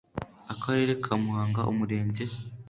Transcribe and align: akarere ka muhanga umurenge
akarere 0.53 0.93
ka 1.03 1.13
muhanga 1.23 1.61
umurenge 1.71 2.23